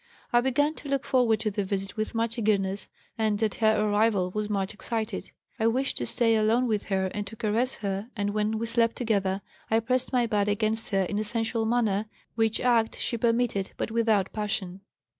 I 0.33 0.41
began 0.41 0.73
to 0.77 0.89
look 0.89 1.05
forward 1.05 1.39
to 1.41 1.51
the 1.51 1.63
visit 1.63 1.95
with 1.95 2.15
much 2.15 2.39
eagerness 2.39 2.89
and 3.19 3.37
at 3.43 3.53
her 3.61 3.79
arrival 3.79 4.31
was 4.31 4.49
much 4.49 4.73
excited. 4.73 5.29
I 5.59 5.67
wished 5.67 5.99
to 5.99 6.07
stay 6.07 6.35
alone 6.35 6.65
with 6.67 6.85
her 6.85 7.11
and 7.13 7.27
to 7.27 7.35
caress 7.35 7.75
her, 7.85 8.09
and 8.15 8.31
when 8.31 8.57
we 8.57 8.65
slept 8.65 8.95
together 8.95 9.43
I 9.69 9.79
pressed 9.79 10.11
my 10.11 10.25
body 10.25 10.53
against 10.53 10.89
her 10.89 11.03
in 11.03 11.19
a 11.19 11.23
sensual 11.23 11.65
manner, 11.65 12.07
which 12.33 12.59
act 12.59 12.97
she 12.97 13.15
permitted, 13.15 13.73
but 13.77 13.91
without 13.91 14.33
passion. 14.33 14.81